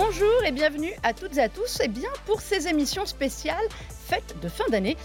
[0.00, 3.56] Bonjour et bienvenue à toutes et à tous et bien pour ces émissions spéciales
[4.06, 4.96] fêtes de fin d'année.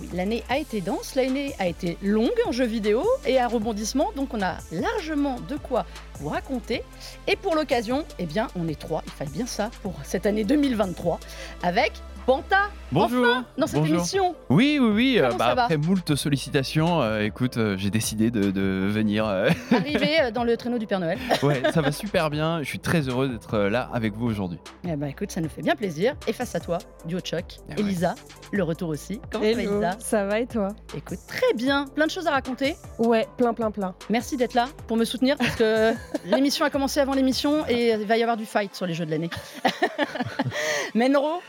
[0.00, 4.10] Oui, l'année a été dense, l'année a été longue en jeux vidéo et à rebondissement,
[4.16, 5.84] donc on a largement de quoi
[6.20, 6.82] vous raconter.
[7.28, 10.44] Et pour l'occasion, eh bien, on est trois, il fallait bien ça pour cette année
[10.44, 11.20] 2023,
[11.62, 11.92] avec
[12.26, 13.26] Panta Bonjour.
[13.26, 13.96] enfin, dans cette Bonjour.
[13.96, 14.34] émission.
[14.48, 15.18] Oui, oui, oui.
[15.18, 19.26] Euh, bah, après moult sollicitations, euh, écoute, euh, j'ai décidé de, de venir.
[19.26, 21.18] euh, Arrivé euh, dans le traîneau du Père Noël.
[21.42, 22.62] ouais, ça va super bien.
[22.62, 24.58] Je suis très heureux d'être là avec vous aujourd'hui.
[24.88, 26.14] Eh ben écoute, ça nous fait bien plaisir.
[26.26, 27.80] Et face à toi, duo de choc, Ah ouais.
[27.80, 28.14] Elisa,
[28.52, 29.20] le retour aussi.
[29.30, 32.30] Comment ça va Hello, ça va et toi Écoute, très bien, plein de choses à
[32.30, 32.76] raconter.
[32.98, 33.94] Ouais, plein, plein, plein.
[34.10, 35.92] Merci d'être là pour me soutenir parce que
[36.26, 39.06] l'émission a commencé avant l'émission et il va y avoir du fight sur les jeux
[39.06, 39.30] de l'année.
[40.94, 41.40] Menro,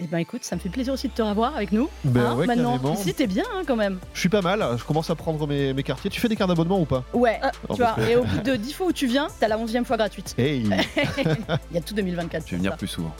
[0.00, 1.88] eh ben écoute, ça me fait plaisir aussi de te revoir avec nous.
[2.04, 2.94] Ben hein, ouais, maintenant, carrément.
[2.94, 3.98] ici t'es bien hein, quand même.
[4.14, 6.10] Je suis pas mal, je commence à prendre mes, mes quartiers.
[6.10, 7.04] Tu fais des cartes d'abonnement ou pas?
[7.12, 9.48] Ouais, Non, tu vois, que- et au bout de 10 fois où tu viens, t'as
[9.48, 10.34] la 11e fois gratuite.
[10.38, 10.62] Hey
[11.70, 12.44] Il y a tout 2024.
[12.46, 12.76] Je vais venir ça.
[12.78, 13.14] plus souvent.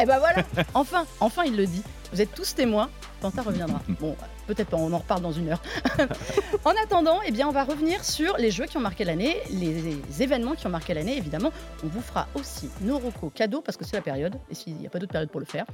[0.00, 1.82] Eh ben voilà, enfin, enfin il le dit.
[2.12, 3.80] Vous êtes tous témoins, Panta reviendra.
[4.00, 5.62] Bon, peut-être pas, on en reparle dans une heure.
[6.64, 10.22] en attendant, eh bien, on va revenir sur les jeux qui ont marqué l'année, les
[10.22, 11.52] événements qui ont marqué l'année, évidemment.
[11.84, 14.86] On vous fera aussi nos recos cadeaux, parce que c'est la période, et s'il n'y
[14.86, 15.64] a pas d'autre période pour le faire.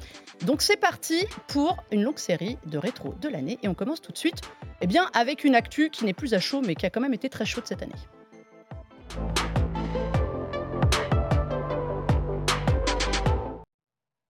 [0.45, 4.13] Donc c'est parti pour une longue série de rétro de l'année, et on commence tout
[4.13, 4.41] de suite
[4.81, 7.15] eh bien, avec une actu qui n'est plus à chaud, mais qui a quand même
[7.15, 7.95] été très chaude cette année.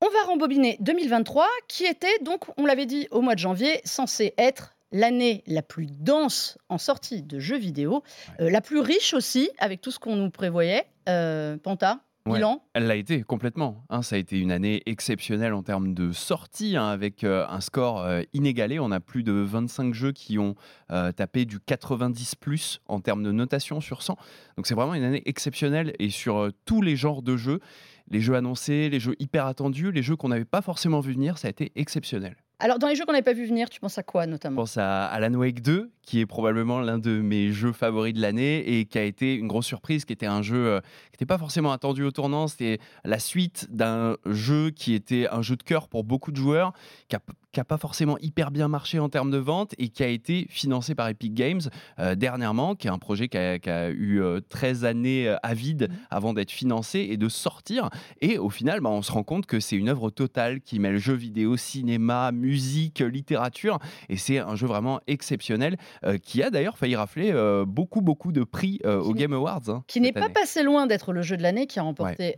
[0.08, 4.32] On va rembobiner 2023, qui était donc, on l'avait dit au mois de janvier, censé
[4.38, 8.02] être l'année la plus dense en sortie de jeux vidéo,
[8.40, 10.86] euh, la plus riche aussi, avec tout ce qu'on nous prévoyait.
[11.10, 12.42] Euh, Panta, Ouais.
[12.74, 13.84] Elle l'a été complètement.
[13.88, 14.02] hein.
[14.02, 18.02] ça a été une année exceptionnelle en termes de sortie, hein, avec euh, un score
[18.02, 18.78] euh, inégalé.
[18.78, 20.54] On a plus de 25 jeux qui ont
[20.90, 24.16] euh, tapé du 90 plus en termes de notation sur 100.
[24.58, 27.60] Donc c'est vraiment une année exceptionnelle et sur tous les genres de jeux,
[28.10, 31.38] les jeux annoncés, les jeux hyper attendus, les jeux qu'on n'avait pas forcément vu venir,
[31.38, 32.36] ça a été exceptionnel.
[32.60, 34.56] Alors, dans les jeux qu'on n'avait pas vu venir, tu penses à quoi Je notamment
[34.62, 38.80] pense à Alan Wake 2, qui est probablement l'un de mes jeux favoris de l'année
[38.80, 41.38] et qui a été une grosse surprise, qui était un jeu euh, qui n'était pas
[41.38, 42.48] forcément attendu au tournant.
[42.48, 46.72] C'était la suite d'un jeu qui était un jeu de cœur pour beaucoup de joueurs,
[47.08, 47.14] qui
[47.58, 50.94] n'a pas forcément hyper bien marché en termes de vente et qui a été financé
[50.94, 51.60] par Epic Games
[51.98, 55.36] euh, dernièrement, qui est un projet qui a, qui a eu euh, 13 années euh,
[55.42, 55.96] à vide Mhm.
[56.10, 57.88] avant d'être financé et de sortir.
[58.20, 60.98] Et au final, bah, on se rend compte que c'est une œuvre totale qui mêle
[60.98, 63.78] jeux vidéo, cinéma, musique, littérature.
[64.08, 68.32] Et c'est un jeu vraiment exceptionnel euh, qui a d'ailleurs failli rafler euh, beaucoup, beaucoup
[68.32, 69.68] de prix euh, Qui aux Game Awards.
[69.68, 70.32] hein, Qui n'est pas année.
[70.32, 72.34] passé loin d'être le jeu de l'année, qui a remporté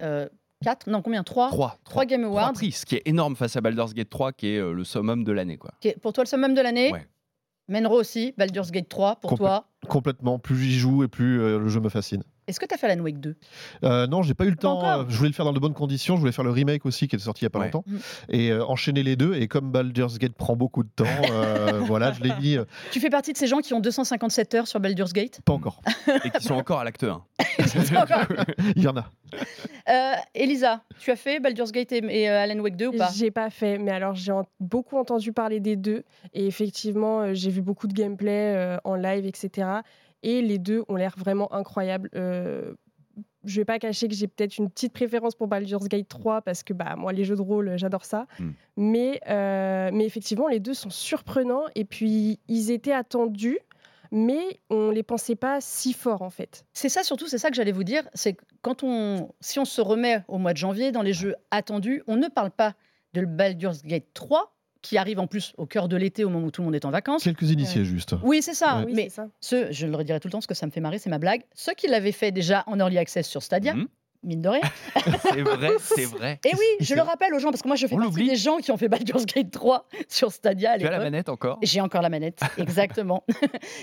[0.63, 1.23] 4, non combien?
[1.23, 2.53] 3 Trois, Trois Game trois Awards.
[2.53, 5.25] prix, ce qui est énorme face à Baldur's Gate 3, qui est euh, le summum
[5.25, 5.57] de l'année.
[5.57, 5.71] quoi.
[6.03, 6.93] Pour toi, le summum de l'année?
[6.93, 7.07] Ouais.
[7.69, 9.67] Menro aussi, Baldur's Gate 3, pour toi?
[9.89, 12.23] Complètement, plus j'y joue et plus euh, le jeu me fascine.
[12.51, 13.37] Est-ce que tu as fait Alan Wake 2
[13.85, 14.79] Euh, non, j'ai pas eu le Pas temps.
[14.79, 15.01] encore.
[15.01, 16.17] euh, je voulais le faire dans de bonnes conditions.
[16.17, 17.67] Je voulais faire le remake aussi qui est sorti il y a pas Ouais.
[17.67, 17.97] longtemps Mm.
[18.31, 19.35] et euh, enchaîner les deux.
[19.35, 22.57] Et comme Baldur's Gate prend beaucoup de temps, euh, voilà, je l'ai mis.
[22.91, 25.41] Tu fais partie de ces gens qui ont 257 heures sur Baldur's Gate?
[25.45, 25.81] Pas encore.
[26.25, 27.23] Et qui sont encore à l'acte 1.
[28.77, 29.07] Il y en a.
[29.89, 33.11] Euh, Elisa, tu as fait Baldur's Gate et, et, euh, Alan Wake 2 ou pas?
[33.15, 36.05] J'ai pas fait, mais alors j'ai en- beaucoup entendu parler des deux.
[36.35, 39.69] Et effectivement, euh, j'ai vu beaucoup de gameplay euh, en live, etc.
[40.23, 42.11] Et les deux ont l'air vraiment incroyables.
[42.15, 42.75] Euh,
[43.45, 46.63] je vais pas cacher que j'ai peut-être une petite préférence pour Baldur's Gate 3 parce
[46.63, 48.27] que bah, moi, les jeux de rôle, euh, j'adore ça.
[48.39, 48.51] Mm.
[48.77, 51.65] Mais, euh, mais effectivement, les deux sont surprenants.
[51.75, 53.59] Et puis, ils étaient attendus,
[54.11, 56.65] mais on les pensait pas si forts en fait.
[56.73, 59.65] C'est ça surtout, c'est ça que j'allais vous dire, c'est que quand on, si on
[59.65, 62.75] se remet au mois de janvier dans les jeux attendus, on ne parle pas
[63.15, 66.51] de Baldur's Gate 3 qui arrive en plus au cœur de l'été au moment où
[66.51, 67.25] tout le monde est en vacances.
[67.25, 68.15] Quelques initiés juste.
[68.23, 68.79] Oui, c'est ça.
[68.79, 68.85] Ouais.
[68.87, 69.27] Oui, mais ça.
[69.41, 71.19] ceux, je le redirai tout le temps parce que ça me fait marrer, c'est ma
[71.19, 71.43] blague.
[71.55, 73.89] Ceux qui l'avaient fait déjà en early access sur Stadia, Mhm.
[74.23, 74.61] mine de rien.
[75.23, 76.41] C'est vrai, c'est vrai.
[76.45, 78.37] Et oui, je le rappelle aux gens parce que moi je fais On partie des
[78.37, 81.59] gens qui ont fait Baldur's Gate 3 sur Stadia à Tu as la manette encore?
[81.63, 83.25] J'ai encore la manette, exactement.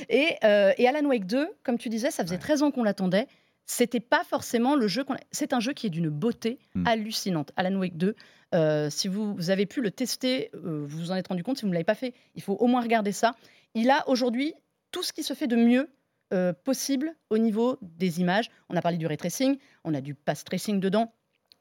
[0.09, 2.39] et, euh, et Alan Wake 2, comme tu disais, ça faisait Ouais.
[2.41, 3.27] 13 ans qu'on l'attendait.
[3.69, 5.15] C'était pas forcément le jeu qu'on.
[5.31, 6.87] C'est un jeu qui est d'une beauté Mm.
[6.87, 7.51] hallucinante.
[7.57, 8.15] Alan Wake 2,
[8.55, 11.57] euh, si vous, vous avez pu le tester, euh, vous vous en êtes rendu compte.
[11.57, 13.35] Si vous ne l'avez pas fait, il faut au moins regarder ça.
[13.75, 14.53] Il a aujourd'hui
[14.91, 15.89] tout ce qui se fait de mieux
[16.33, 18.49] euh, possible au niveau des images.
[18.69, 21.13] On a parlé du ray tracing, on a du pass tracing dedans.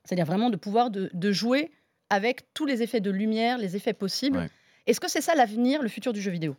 [0.04, 1.70] C'est-à-dire vraiment de pouvoir de, de jouer
[2.10, 4.38] avec tous les effets de lumière, les effets possibles.
[4.38, 4.48] Ouais.
[4.86, 6.56] Est-ce que c'est ça l'avenir, le futur du jeu vidéo?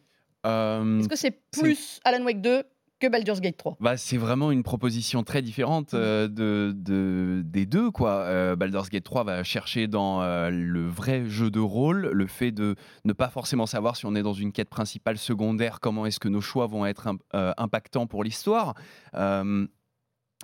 [1.00, 2.64] Est-ce que c'est- plus Alan Wake 2
[3.00, 7.66] que Baldur's Gate 3 Bah, c'est vraiment une proposition très différente euh, de, de- des
[7.66, 7.92] deux.
[7.92, 8.12] Quoi.
[8.12, 12.52] Euh, Baldur's Gate 3 va chercher dans euh, le vrai jeu de rôle, le fait
[12.52, 16.20] de ne pas forcément savoir si on est dans une quête principale, secondaire, comment est-ce
[16.20, 17.18] que nos choix vont être im-
[17.58, 18.74] impactants pour l'histoire.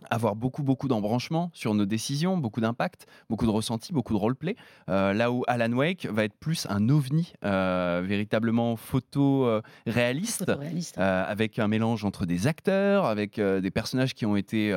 [0.09, 4.55] Avoir beaucoup beaucoup d'embranchements sur nos décisions, beaucoup d'impact, beaucoup de ressenti, beaucoup de roleplay.
[4.89, 10.45] Euh, là où Alan Wake va être plus un ovni, euh, véritablement photo euh, réaliste,
[10.45, 10.97] Photoréaliste.
[10.97, 14.73] euh, avec un mélange entre des acteurs, avec euh, des personnages qui ont été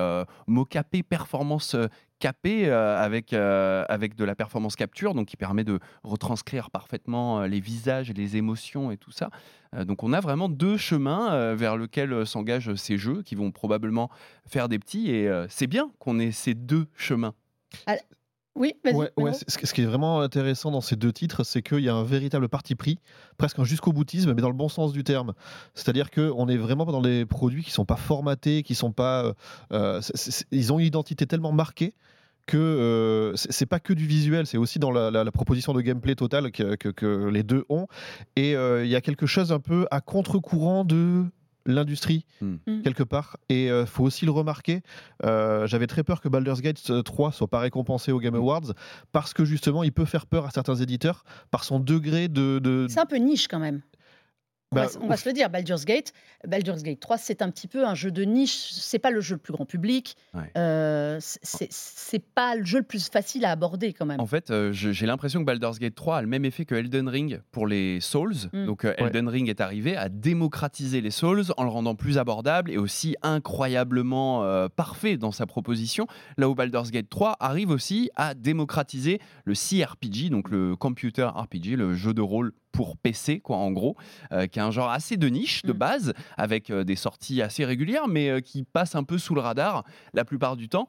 [0.47, 1.77] mocapés, performance
[2.19, 7.41] capée, euh, avec, euh, avec de la performance capture, donc qui permet de retranscrire parfaitement
[7.41, 9.31] euh, les visages, les émotions et tout ça.
[9.85, 14.09] Donc on a vraiment deux chemins vers lesquels s'engagent ces jeux qui vont probablement
[14.47, 17.35] faire des petits, et c'est bien qu'on ait ces deux chemins.
[18.57, 18.73] Oui.
[18.95, 21.95] Ouais, ouais, ce qui est vraiment intéressant dans ces deux titres, c'est qu'il y a
[21.95, 22.99] un véritable parti pris,
[23.37, 25.35] presque un jusqu'au boutisme, mais dans le bon sens du terme.
[25.75, 29.33] C'est-à-dire qu'on est vraiment dans des produits qui sont pas formatés, qui sont pas, euh,
[29.73, 30.01] euh,
[30.51, 31.93] ils ont une identité tellement marquée
[32.47, 35.81] que euh, c'est pas que du visuel, c'est aussi dans la, la- la proposition de
[35.81, 37.89] gameplay totale que, que- que les deux ont.
[38.37, 41.25] Et euh, il y a quelque chose un peu à contre-courant de
[41.67, 42.57] l'industrie Hmm.
[42.67, 42.83] Hmm.
[42.83, 44.83] quelque part et il faut aussi le remarquer
[45.25, 48.73] euh, j'avais très peur que Baldur's Gate euh, 3 soit pas récompensé aux Game Awards
[49.13, 52.87] parce que justement il peut faire peur à certains éditeurs par son degré de, de-
[52.91, 53.81] C'est un peu niche quand même.
[54.73, 56.13] On, Bah, va, on va se le dire, Baldur's Gate,
[56.47, 58.71] Baldur's Gate 3, c'est un petit peu un jeu de niche.
[58.73, 60.17] C'est pas le jeu le plus grand public.
[60.35, 60.51] Ouais.
[60.57, 64.21] Euh, c'est- pas le jeu le plus facile à aborder quand même.
[64.21, 67.09] En fait, euh, j'ai l'impression que Baldur's Gate 3 a le même effet que Elden
[67.09, 68.35] Ring pour les Souls.
[68.53, 68.67] Mm.
[68.67, 72.71] Donc euh, Elden Ring est arrivé à démocratiser les Souls en le rendant plus abordable
[72.71, 76.07] et aussi incroyablement euh, parfait dans sa proposition.
[76.37, 81.77] Là où Baldur's Gate 3 arrive aussi à démocratiser le CRPG, donc le Computer RPG,
[81.77, 83.97] le jeu de rôle pour PC, quoi, en gros,
[84.33, 85.77] euh, qui est un genre assez de niche de Mm.
[85.79, 89.41] base, avec euh, des sorties assez régulières, mais euh, qui passe un peu sous le
[89.41, 89.83] radar
[90.13, 90.89] la plupart du temps.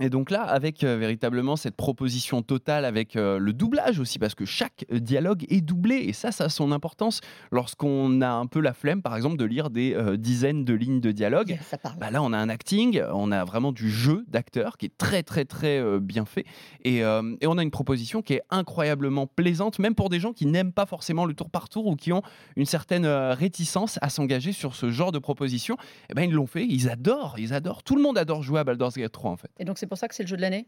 [0.00, 4.34] Et donc là, avec euh, véritablement cette proposition totale, avec euh, le doublage aussi, parce
[4.34, 7.20] que chaque euh, dialogue est doublé, et ça, ça a son importance
[7.52, 11.00] lorsqu'on a un peu la flemme, par exemple, de lire des euh, dizaines de lignes
[11.00, 11.58] de dialogue.
[11.68, 11.98] Ça parle.
[11.98, 15.22] Bah là, on a un acting, on a vraiment du jeu d'acteur qui est très,
[15.22, 16.46] très, très bien fait.
[16.84, 20.46] Et, et on a une proposition qui est incroyablement plaisante, même pour des gens qui
[20.46, 22.22] n'aiment pas forcément le tour par tour ou qui ont
[22.56, 25.76] une certaine réticence à s'engager sur ce genre de proposition.
[26.08, 27.82] Eh ben, ils l'ont fait, ils adorent, ils adorent.
[27.82, 29.50] Tout le monde adore jouer à Baldur's Gate 3, en fait.
[29.58, 30.66] Et donc pour ça que c'est le jeu de l'année?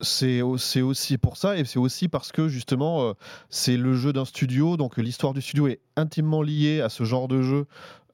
[0.00, 3.12] C'est au- c'est aussi pour ça et c'est aussi parce que justement euh,
[3.50, 4.76] c'est le jeu d'un studio.
[4.76, 7.66] Donc l'histoire du studio est intimement liée à ce genre de jeu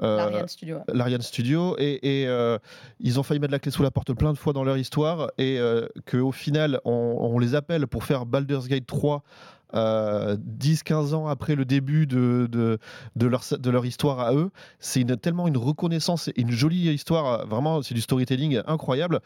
[0.02, 0.78] euh, L'Ariane Studio.
[0.92, 1.76] l'Ariane Studio.
[1.78, 2.58] Et, et, euh,
[3.00, 5.30] ils ont failli mettre la clé sous la porte plein de fois dans leur histoire.
[5.38, 9.22] Et euh, qu'au final on, on les appelle pour faire Baldur's Gate 3
[9.74, 12.78] euh, 10-15 ans après le début de, de,
[13.16, 14.50] de leur, de leur histoire à eux.
[14.78, 19.20] C'est une, tellement une reconnaissance et une jolie histoire, vraiment c'est du storytelling incroyable.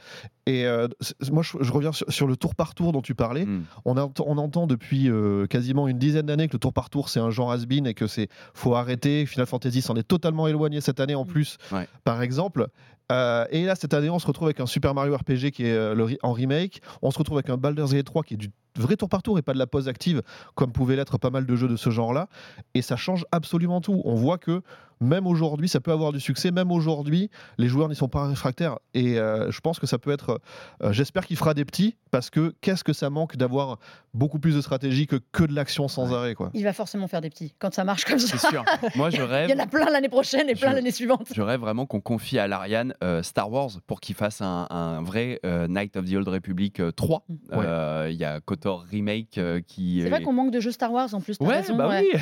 [0.47, 0.89] Et euh,
[1.31, 3.45] moi je, je reviens sur, sur le tour par tour dont tu parlais.
[3.47, 3.65] Mm.
[3.85, 7.09] On, entend- on entend depuis euh, quasiment une dizaine d'années que le tour par tour
[7.09, 9.27] c'est un genre has-been et que c'est faut arrêter.
[9.27, 11.29] Final Fantasy s'en est totalement éloigné cette année en Mm.
[11.29, 11.87] plus, Ouais.
[12.05, 12.67] par exemple.
[13.13, 15.73] Euh, et là cette année on se retrouve avec un Super Mario RPG qui est
[15.73, 16.81] euh, en remake.
[17.03, 19.39] On se retrouve avec un Baldur's Gate 3 qui est du vrai tour par tour
[19.39, 20.23] et pas de la pause active
[20.55, 22.29] comme pouvaient l'être pas mal de jeux de ce genre-là.
[22.75, 24.01] Et ça change absolument tout.
[24.05, 24.63] On voit que
[25.03, 26.51] même aujourd'hui, ça peut avoir du succès.
[26.51, 28.79] Même aujourd'hui, les joueurs n'y sont pas réfractaires.
[28.95, 30.41] Et euh, je pense que ça peut être.
[30.83, 33.79] euh, J'espère qu'il fera des petits parce que qu'est-ce que ça manque d'avoir
[34.15, 36.17] beaucoup plus de stratégie que, que de l'action sans Ouais.
[36.17, 36.35] arrêt.
[36.35, 36.51] Quoi?
[36.55, 38.49] Il va forcément faire des petits quand ça marche comme C'est ça.
[38.51, 38.65] sûr.
[38.97, 39.49] Moi, je rêve.
[39.49, 41.29] Il y en a plein l'année prochaine et plein l'année suivante.
[41.35, 45.03] Je rêve vraiment qu'on confie à l'Ariane euh, Star Wars pour qu'il fasse un, un
[45.03, 47.25] vrai euh, Night of the Old Republic euh, 3.
[47.29, 47.35] Mm.
[47.55, 50.01] Euh, Il y a KOTOR Remake euh, qui.
[50.03, 51.37] C'est vrai qu'on manque de jeux Star Wars en plus.
[51.41, 52.07] Ouais, raison, bah ouais.
[52.13, 52.21] oui.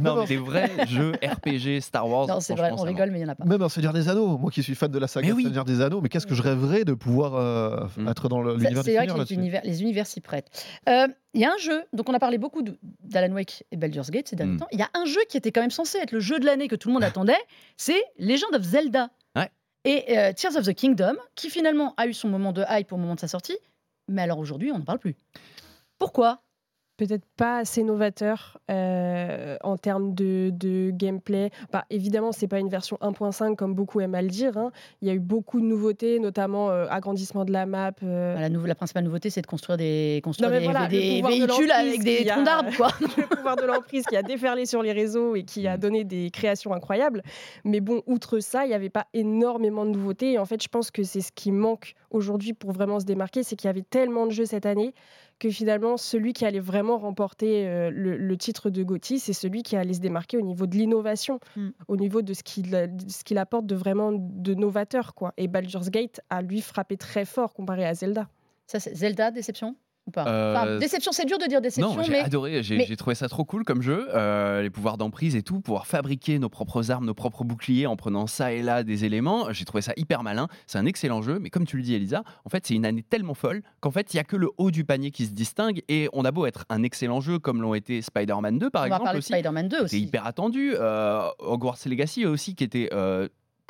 [0.00, 2.26] non, Non, mais des vrais jeux RPG Star Wars.
[2.26, 3.44] Non, c'est vrai, on rigole, mais il n'y en a pas.
[3.44, 5.44] Même un Seigneur des Anneaux, moi qui suis fan de la saga oui.
[5.44, 8.08] Seigneur des Anneaux, mais qu'est-ce que je rêverais de pouvoir euh, Mm.
[8.08, 10.48] être dans l'univers C'est vrai que les univers, les univers s'y prêtent.
[10.88, 12.62] Euh, Il y a un jeu, donc on a parlé beaucoup
[13.02, 14.58] d'Alan Wake et Baldur's Gate ces derniers Mm.
[14.58, 14.68] temps.
[14.72, 16.66] Il y a un jeu qui était quand même censé être le jeu de l'année
[16.68, 17.38] que tout le monde attendait,
[17.76, 19.10] c'est Legend of Zelda.
[19.36, 19.48] Ouais.
[19.84, 22.96] Et euh, Tears of the Kingdom, qui finalement a eu son moment de hype au
[22.96, 23.56] moment de sa sortie,
[24.08, 25.14] mais alors aujourd'hui on n'en parle plus.
[25.98, 26.42] Pourquoi?
[27.06, 31.50] Peut-être pas assez novateur euh, en termes de, de gameplay.
[31.72, 34.58] Bah, évidemment, c'est pas une version 1.5 comme beaucoup aiment à le dire.
[34.58, 34.70] hein.
[35.00, 37.92] Il y a eu beaucoup de nouveautés, notamment euh, agrandissement de la map.
[38.02, 41.22] euh, la, principale nouveauté, c'est de construire des, construire Non, mais des, voilà, des le
[41.22, 44.82] pouvoir de véhicules avec des troncs d'arbres, le pouvoir de l'emprise qui a déferlé sur
[44.82, 45.80] les réseaux et qui a Mm.
[45.80, 47.22] donné des créations incroyables.
[47.64, 50.32] Mais bon, outre ça, il n'y avait pas énormément de nouveautés.
[50.32, 53.42] Et en fait, je pense que c'est ce qui manque aujourd'hui pour vraiment se démarquer,
[53.42, 54.92] c'est qu'il y avait tellement de jeux cette année
[55.40, 59.64] que finalement, celui qui allait vraiment remporter euh, le, le titre de GOTY, c'est celui
[59.64, 61.70] qui allait se démarquer au niveau de l'innovation, Mm.
[61.88, 65.14] au niveau de ce qu'il apporte de vraiment de novateur.
[65.14, 65.32] Quoi.
[65.36, 68.28] Et Baldur's Gate a lui frappé très fort comparé à Zelda.
[68.66, 69.74] Ça, c'est Zelda, déception?
[70.06, 72.76] Ou pas Enfin, Euh, Déception, c'est dur de dire déception, Non, j'ai mais adoré, j'ai
[72.78, 75.86] mais- j'ai trouvé ça trop cool comme jeu, euh, les pouvoirs d'emprise et tout, pouvoir
[75.86, 79.64] fabriquer nos propres armes, nos propres boucliers en prenant ça et là des éléments, j'ai
[79.64, 82.48] trouvé ça hyper malin, c'est un excellent jeu, mais comme tu le dis Elisa, en
[82.48, 84.84] fait c'est une année tellement folle qu'en fait il y a que le haut du
[84.84, 88.00] panier qui se distingue et on a beau être un excellent jeu comme l'ont été
[88.02, 90.00] Spider-Man 2 par on va exemple parler de Spider-Man 2 c'est aussi.
[90.02, 92.88] hyper attendu, euh, Hogwarts Legacy aussi qui était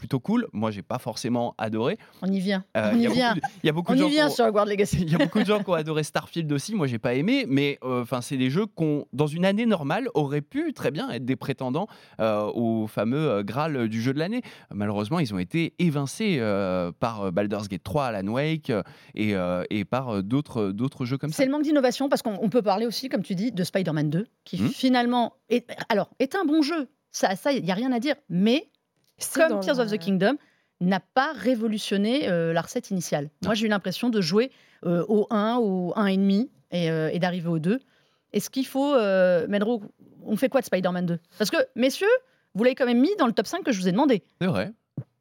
[0.01, 2.65] plutôt cool, moi j'ai pas forcément adoré, On y vient.
[2.77, 3.35] Euh, on il y a vient.
[3.35, 4.97] beaucoup de- il y a beaucoup On de gens y vient sur Hogwarts Legacy.
[5.03, 7.45] il y a beaucoup de gens qui ont adoré Starfield aussi, moi j'ai pas aimé,
[7.47, 11.11] mais euh, enfin c'est des jeux qu'on, dans une année normale, auraient pu très bien
[11.11, 11.87] être des prétendants
[12.21, 14.41] euh, au fameux Graal du jeu de l'année.
[14.73, 16.41] Malheureusement, ils ont été évincés
[16.99, 18.73] par Baldur's Gate 3, Alan Wake
[19.15, 19.35] et,
[19.71, 21.37] et par d'autres, d'autres jeux comme ça.
[21.37, 24.09] C'est le manque d'innovation parce qu'on on peut parler aussi, comme tu dis, de Spider-Man
[24.11, 24.69] 2, qui Hmm.
[24.69, 26.89] finalement est, alors, est un bon jeu.
[27.13, 28.15] Ça, ça, il n'y a rien à dire.
[28.29, 28.69] Mais
[29.35, 30.37] comme Tears of the Kingdom,
[30.81, 33.31] n'a pas révolutionné euh, la recette initiale.
[33.45, 34.51] Moi, j'ai eu l'impression de jouer
[34.87, 37.81] euh, au 1 ou 1,5 et, euh, et d'arriver au 2.
[38.33, 39.83] Est-ce qu'il faut, euh, Medro,
[40.25, 42.07] on fait quoi de Spider-Man 2 Parce que, messieurs,
[42.55, 44.23] vous l'avez quand même mis dans le top 5 que je vous ai demandé.
[44.41, 44.73] C'est vrai.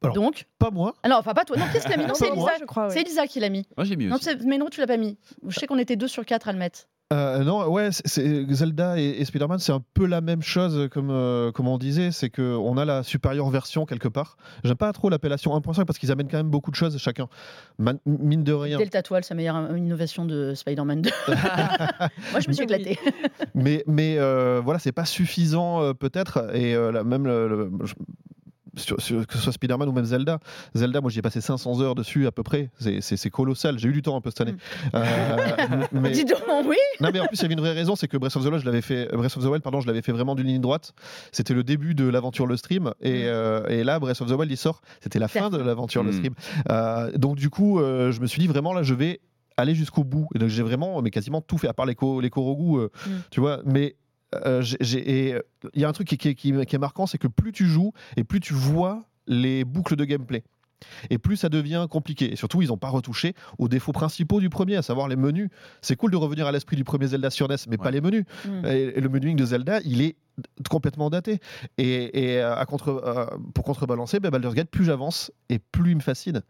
[0.02, 0.94] Alors, Donc, Pas moi.
[1.02, 1.56] ah non, enfin pas toi.
[1.58, 2.04] Non, qu'est-ce qu'il a mis?
[2.04, 2.52] Non, Non, c'est Elisa.
[2.58, 2.84] je crois.
[2.86, 2.90] ouais.
[2.94, 3.66] C'est Elisa qui l'a mis.
[3.76, 4.24] Moi j'ai mis Non, aussi.
[4.24, 5.18] c'est- Medro, tu l'as pas mis.
[5.46, 6.88] Je sais qu'on était 2 sur 4 à le mettre.
[7.12, 11.50] Euh, non, ouais, Zelda et, et Spider-Man, c'est un peu la même chose comme, euh,
[11.50, 14.36] comme on disait, c'est que on a la supérieure version quelque part.
[14.62, 17.26] J'aime pas trop l'appellation 1.5 parce qu'ils amènent quand même beaucoup de choses chacun.
[17.78, 18.78] Man- mine de rien.
[18.78, 21.10] Delta Toile, sa meilleure innovation de Spider-Man 2.
[21.28, 22.72] Moi, je me suis Oui.
[22.72, 22.98] éclatée.
[23.56, 26.54] mais mais euh, voilà, c'est pas suffisant euh, peut-être.
[26.54, 27.72] Et euh, là, même le-
[28.76, 30.38] sur- sur- que ce soit Spider-Man ou même Zelda.
[30.74, 32.70] Zelda, moi j'y ai passé 500 heures dessus à peu près.
[32.78, 33.78] C'est- colossal.
[33.78, 34.54] J'ai eu du temps un peu cette année.
[34.94, 35.04] Euh,
[35.92, 36.76] mais, Dis donc, oui.
[37.00, 38.46] Non mais en plus il y avait une vraie raison, c'est que Breath of the
[38.48, 40.60] Wild, je l'avais fait, Breath of the Wild, pardon, je l'avais fait vraiment d'une ligne
[40.60, 40.92] droite.
[41.32, 43.26] C'était le début de l'aventure le stream et, Mm.
[43.26, 46.10] euh, et là Breath of the Wild il sort, c'était la fin de l'aventure le
[46.10, 46.14] Mm.
[46.14, 46.34] stream.
[46.70, 49.20] Euh, donc du coup, euh, je me suis dit vraiment là, je vais
[49.56, 50.28] aller jusqu'au bout.
[50.34, 52.88] Et donc j'ai vraiment, mais quasiment tout fait à part les co- les Korogu, euh,
[53.06, 53.10] Mm.
[53.30, 53.60] tu vois.
[53.64, 53.96] Mais
[54.34, 55.40] euh, et, euh,
[55.74, 57.66] il y a un truc qui, qui- qui- qui est marquant, c'est que plus tu
[57.66, 60.42] joues et plus tu vois les boucles de gameplay.
[61.10, 62.32] Et plus ça devient compliqué.
[62.32, 65.50] Et surtout, ils n'ont pas retouché aux défauts principaux du premier, à savoir les menus.
[65.82, 68.24] C'est cool de revenir à l'esprit du premier Zelda sur NES, mais pas les menus.
[68.46, 68.64] Mm.
[68.66, 70.16] Et, et le menuing de Zelda, il est
[70.70, 71.38] complètement daté.
[71.76, 75.90] Et, et, euh, à contre, euh, pour contrebalancer, ben, Baldur's Gate, plus j'avance et plus
[75.90, 76.42] il me fascine.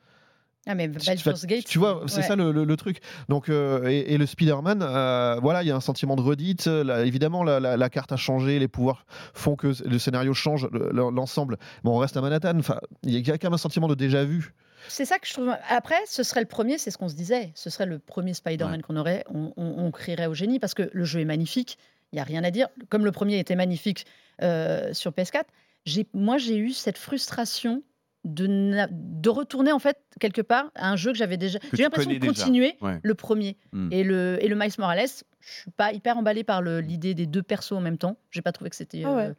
[0.66, 1.64] Ah, mais Gate.
[1.64, 2.22] Tu vois, c'est ouais.
[2.22, 3.00] ça le, le- le truc.
[3.30, 6.66] Donc, euh, et, et le Spider-Man, euh, voilà, il y a un sentiment de redite.
[6.66, 10.68] Là, évidemment, la, la- la carte a changé, les pouvoirs font que le scénario change,
[10.70, 11.56] le- l'ensemble.
[11.82, 12.58] Bon, on reste à Manhattan.
[12.58, 14.52] Enfin, il y a quand même un sentiment de déjà vu.
[14.88, 15.50] C'est ça que je trouve.
[15.68, 17.52] Après, ce serait le premier, c'est ce qu'on se disait.
[17.54, 19.24] Ce serait le premier Spider-Man qu'on aurait.
[19.32, 21.78] On, on- on crierait au génie parce que le jeu est magnifique.
[22.12, 22.68] Il n'y a rien à dire.
[22.90, 24.04] Comme le premier était magnifique
[24.42, 25.44] euh, sur PS4,
[25.86, 27.82] j'ai- moi, j'ai eu cette frustration
[28.24, 31.58] de, na- de retourner en fait quelque part à un jeu que j'avais déjà.
[31.72, 32.32] J'ai l'impression de déjà.
[32.32, 33.00] continuer Ouais.
[33.02, 33.56] le premier.
[33.72, 33.88] Mm.
[33.92, 35.08] Et, le, et le Miles Morales,
[35.40, 38.16] je suis pas hyper emballée par le- l'idée des deux persos en même temps.
[38.30, 39.02] J'ai pas trouvé que c'était.
[39.04, 39.22] Ah ouais.
[39.28, 39.34] euh,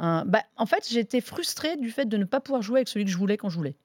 [0.00, 0.24] un...
[0.26, 3.10] bah, en fait, j'étais frustrée du fait de ne pas pouvoir jouer avec celui que
[3.10, 3.76] je voulais quand je voulais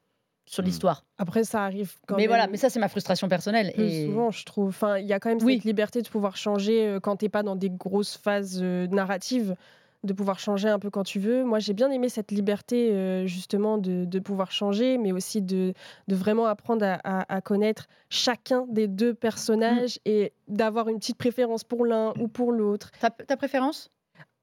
[0.45, 0.65] sur Mm.
[0.65, 1.05] l'histoire.
[1.17, 2.29] Après, ça arrive quand Mais même.
[2.29, 3.71] voilà, mais ça c'est ma frustration personnelle.
[3.73, 4.05] plus Et...
[4.07, 4.67] souvent, je trouve.
[4.69, 5.55] Enfin, il y a quand même Oui.
[5.55, 9.55] cette liberté de pouvoir changer euh, quand t'es pas dans des grosses phases euh, narratives,
[10.03, 11.43] de pouvoir changer un peu quand tu veux.
[11.43, 15.73] Moi, j'ai bien aimé cette liberté euh, justement de, de pouvoir changer, mais aussi de,
[16.07, 20.09] de vraiment apprendre à, à- à connaître chacun des deux personnages Mm.
[20.09, 22.91] et d'avoir une petite préférence pour l'un ou pour l'autre.
[22.99, 23.89] Ta, ta préférence?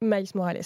[0.01, 0.61] Miles Morales.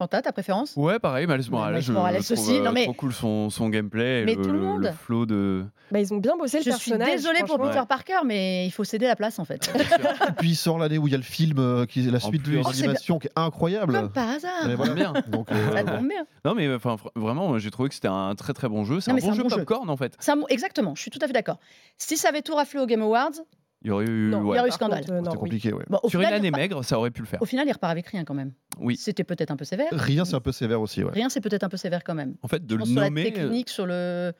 [0.00, 0.72] Fanta, ta préférence?
[0.76, 1.74] Ouais, pareil, Miles Morales.
[1.74, 4.42] Miles je Morales trouve, aussi, euh, non, mais- trop cool son, son gameplay, Mais le,
[4.42, 4.82] tout le monde.
[4.84, 5.62] le flow de.
[5.92, 7.16] Bah, ils ont bien bossé Je le suis personnage.
[7.16, 7.66] désolée pour franchement.
[7.68, 9.70] Peter Parker, mais il faut céder la place en fait.
[9.76, 12.18] Et puis il sort l'année où il y a le film, euh, qui est la
[12.18, 12.56] suite plus.
[12.58, 13.92] de l'animation, qui est incroyable.
[13.92, 14.70] Comme par hasard.
[14.70, 14.94] Et voilà.
[14.94, 15.12] bien.
[15.28, 16.24] Donc, euh, Ça tombe bien.
[16.46, 19.00] Non, mais enfin, vraiment, j'ai trouvé que c'était un très très bon jeu.
[19.00, 19.56] C'est un mais bon un jeu bon jeu.
[19.56, 20.16] popcorn en fait.
[20.28, 21.58] Un Exactement, je suis tout à fait d'accord.
[21.98, 23.32] Si ça avait tout raflé au Game Awards,
[23.82, 24.28] Il y aurait eu.
[24.30, 24.56] Non, ouais.
[24.56, 25.00] il y aurait eu scandale.
[25.00, 25.40] contre, euh, non, c'était oui.
[25.40, 25.84] compliqué, ouais.
[25.88, 27.40] bon, au, Sur final, une année maigre, ça aurait pu le faire.
[27.40, 28.52] au final, il repart avec rien quand même.
[28.78, 28.96] Oui.
[28.96, 29.88] C'était peut-être un peu sévère.
[29.92, 31.10] Rien, c'est un peu sévère aussi, ouais.
[31.12, 32.34] Rien, c'est peut-être un peu sévère quand même.
[32.42, 33.22] En fait, de le pense sur la nommer.
[33.28, 34.32] euh, technique, sur le.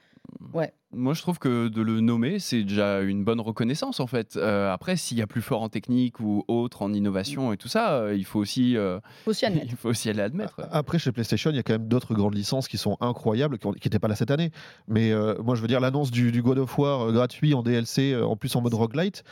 [0.92, 4.37] Moi, je trouve que de le nommer, c'est déjà une bonne reconnaissance en fait.
[4.37, 7.68] Euh, après, s'il y a plus fort en technique ou autre en innovation et tout
[7.68, 10.61] ça, euh, il faut aussi, euh, aussi il faut aussi aller admettre.
[10.73, 13.68] Après, chez PlayStation, il y a quand même d'autres grandes licences qui sont incroyables, qui
[13.68, 14.50] n'étaient pas là cette année.
[14.88, 17.62] Mais euh, moi, je veux dire, l'annonce du, du God of War euh, gratuit en
[17.62, 19.23] DLC, en plus en mode roguelite,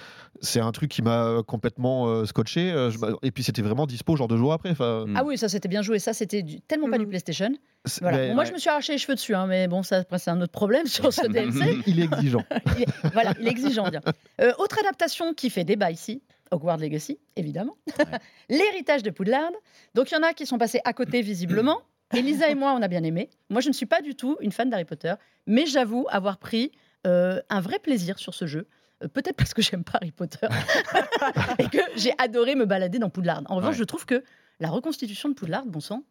[0.41, 2.71] c'est un truc qui m'a complètement euh, scotché.
[2.91, 4.75] je et puis, c'était vraiment dispo genre deux jours après.
[4.75, 5.15] Mm.
[5.17, 5.99] Ah oui, ça c'était bien joué.
[5.99, 7.11] Ça c'était tellement pas du Mhm.
[7.11, 7.51] PlayStation.
[8.01, 8.19] Voilà.
[8.19, 10.19] mais- Bon, moi je me suis arraché les cheveux dessus, hein, mais bon, ça après
[10.19, 11.48] c'est un autre problème sur ce DLC.
[11.87, 12.45] Il est exigeant.
[12.77, 13.89] Il est- voilà, il est exigeant.
[13.89, 14.01] bien.
[14.41, 17.77] Euh, autre adaptation qui fait débat ici, Hogwarts Legacy, évidemment.
[18.49, 19.51] L'héritage de Poudlard.
[19.95, 21.81] Donc il y en a qui sont passés à côté visiblement.
[22.15, 23.29] Elisa et moi, on a bien aimé.
[23.51, 25.15] Moi, je ne suis pas du tout une fan d'Harry Potter,
[25.47, 26.73] mais j'avoue avoir pris
[27.07, 28.67] euh, un vrai plaisir sur ce jeu.
[29.05, 30.47] euh, peut-être parce que j'aime pas Harry Potter,
[31.59, 33.43] et que j'ai adoré me balader dans Poudlard.
[33.47, 33.79] En revanche, Ouais.
[33.79, 34.25] je trouve que
[34.61, 36.03] la reconstitution de Poudlard, bon sang,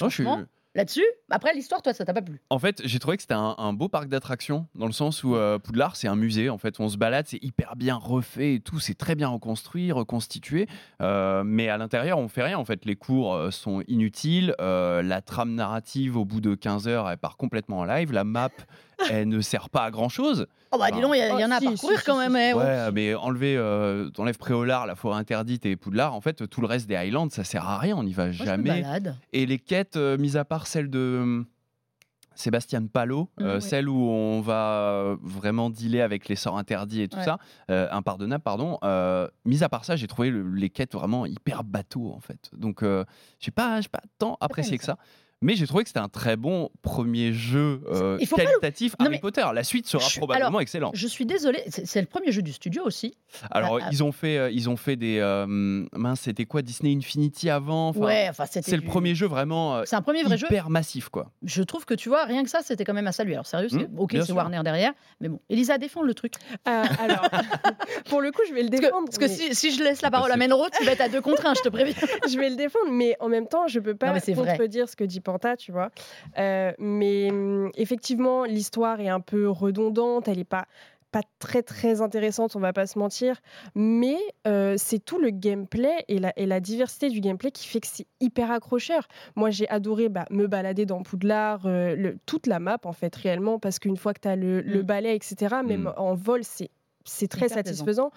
[0.00, 2.40] Non, je suis- Franchement, là-dessus, après l'histoire, toi, ça t'a pas plu.
[2.50, 5.58] En fait, j'ai trouvé que c'était un, beau parc d'attractions, dans le sens où euh,
[5.58, 6.50] Poudlard, c'est un musée.
[6.50, 9.92] En fait, on se balade, c'est hyper bien refait et tout, c'est très bien reconstruit,
[9.92, 10.66] reconstitué.
[11.00, 12.58] Euh, mais à l'intérieur, on fait rien.
[12.58, 14.54] En fait, les cours euh, sont inutiles.
[14.58, 18.12] la trame narrative, au bout de 15 heures, elle part complètement en live.
[18.12, 18.50] La map,
[19.10, 20.46] elle ne sert pas à grand chose.
[20.72, 21.98] Oh bah dis donc, il y, a- il y en a à Oh, si, parcourir
[22.00, 22.32] si, quand si, même.
[22.34, 22.50] si.
[22.50, 22.54] eh.
[22.54, 26.66] Ouais, mais enlever, euh, t'enlèves Préolard, la forêt interdite et Poudlard, en fait, tout le
[26.66, 27.96] reste des Highlands, ça sert à rien.
[27.96, 28.82] On n'y va Moi, je me jamais.
[28.82, 29.16] balade.
[29.32, 31.42] Et les quêtes, euh, mis à part celle de euh,
[32.36, 33.60] Sébastien Palot, Mhm, euh, ouais.
[33.60, 37.24] celle où on va euh, vraiment dealer avec les sorts interdits et tout Ouais.
[37.24, 37.38] ça,
[37.70, 38.78] euh, impardonnable, pardon.
[38.82, 42.48] Euh, mis à part ça, j'ai trouvé le- les quêtes vraiment hyper bateau en fait.
[42.56, 43.04] Donc, euh,
[43.40, 44.96] j'ai pas, j'ai pas tant apprécié que ça.
[45.42, 49.18] Mais j'ai trouvé que c'était un très bon premier jeu euh, pas qualitatif Harry mais-
[49.20, 49.44] Potter.
[49.54, 50.92] La suite sera Je- probablement alors, excellente.
[50.94, 53.16] Je suis désolée, c'est le premier jeu du studio aussi.
[53.50, 53.88] Alors, ah, ah.
[53.90, 57.88] ils ont fait, euh, ils ont fait des euh, mince, c'était quoi Disney Infinity avant?
[57.88, 58.70] Enfin, ouais, enfin c'était.
[58.70, 60.46] c'est le premier jeu vraiment euh, C'est un premier vrai jeu.
[60.46, 61.30] hyper massif quoi.
[61.42, 63.32] Je trouve que tu vois, rien que ça, c'était quand même à saluer.
[63.34, 64.32] Alors sérieux, c'est Mmh, ok, c'est.
[64.32, 66.34] Warner derrière, mais bon, Elisa défend le truc.
[66.68, 67.26] Euh, alors,
[68.10, 69.04] pour le coup, je vais le Parce que, défendre.
[69.06, 70.36] parce que si, si je laisse la parole à.
[70.36, 71.94] Menro, tu vas être à deux contre un, je te préviens.
[72.30, 75.20] je vais le défendre, mais en même temps, je peux pas contredire ce que dit
[75.56, 75.90] Tu vois.
[76.38, 80.66] Euh, mais hum, effectivement, l'histoire est un peu redondante, elle est pas
[81.12, 83.40] pas très très intéressante, on va pas se mentir,
[83.74, 87.80] mais euh, c'est tout le gameplay et la, et la diversité du gameplay qui fait
[87.80, 89.08] que c'est hyper accrocheur.
[89.34, 93.12] Moi j'ai adoré bah, me balader dans Poudlard, euh, le- toute la map en fait
[93.16, 94.86] réellement, parce qu'une fois que tu as le, le Mm.
[94.86, 95.94] balai, etc., même Mm.
[95.96, 96.70] en vol, c'est
[97.04, 97.68] c'est très Hyper plaisant.
[97.68, 98.10] satisfaisant.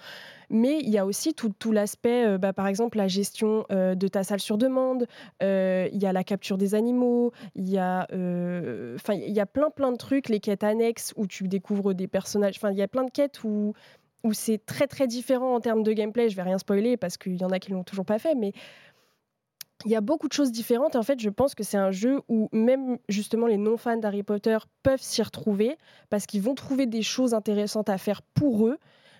[0.49, 3.95] Mais il y a aussi tout, tout l'aspect, euh, bah, par exemple, la gestion euh,
[3.95, 5.07] de ta salle sur demande,
[5.41, 9.91] euh, il y a la capture des animaux, il y a, y a plein plein
[9.91, 13.03] de trucs, les quêtes annexes où tu découvres des personnages, enfin, il y a plein
[13.03, 13.73] de quêtes où,
[14.23, 16.29] où c'est très très différent en termes de gameplay.
[16.29, 18.53] Je vais rien spoiler parce qu'il y en a qui l'ont toujours pas fait, mais
[19.85, 20.95] il y a beaucoup de choses différentes.
[20.95, 24.57] En fait, je pense que c'est un jeu où même justement les non-fans d'Harry Potter
[24.81, 25.77] peuvent s'y retrouver
[26.09, 28.77] parce qu'ils vont trouver des choses intéressantes à faire pour eux.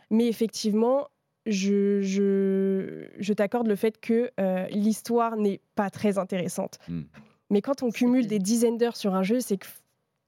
[0.10, 1.08] Mais effectivement,
[1.45, 6.78] je, je, je t'accorde le fait que euh, l'histoire n'est pas très intéressante.
[6.88, 7.02] Mm.
[7.49, 9.67] Mais quand on cumule des dizaines d'heures sur un jeu, c'est que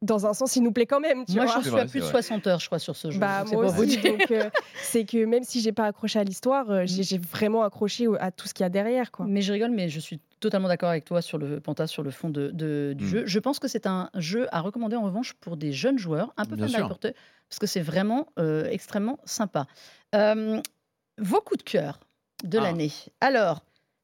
[0.01, 1.25] dans un sens, il nous plaît quand même.
[1.25, 2.21] Tu Moi, vois je suis vrai, à plus de c'est vrai.
[2.21, 3.19] 60 heures, je crois, sur ce jeu.
[3.19, 4.49] bah, moi aussi, donc euh,
[4.84, 6.88] c'est que même si j'ai pas accroché à l'histoire, euh, Mm.
[6.88, 9.12] j'ai j'ai vraiment accroché à tout ce qu'il y a derrière.
[9.12, 9.25] Quoi.
[9.27, 12.12] Mais je rigole, mais je suis totalement d'accord avec toi sur le Panta, sur le
[12.12, 13.08] fond de, de- du Mm.
[13.08, 13.23] jeu.
[13.25, 16.45] Je pense que c'est un jeu à recommander en revanche pour des jeunes joueurs, un
[16.45, 16.88] peu Bien sûr.
[16.88, 17.13] Potter,
[17.49, 19.65] parce que c'est vraiment euh, extrêmement sympa.
[20.13, 20.62] Euh,
[21.17, 21.99] vos coups de cœur
[22.43, 22.63] de Ah.
[22.63, 22.91] l'année.
[23.21, 23.63] Alors,